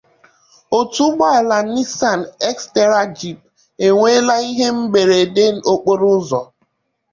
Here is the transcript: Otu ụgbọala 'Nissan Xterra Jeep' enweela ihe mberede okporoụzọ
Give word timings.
Otu 0.77 1.01
ụgbọala 1.07 1.57
'Nissan 1.65 2.19
Xterra 2.61 3.01
Jeep' 3.17 3.47
enweela 3.85 4.35
ihe 4.49 4.67
mberede 4.81 5.45
okporoụzọ 5.71 6.41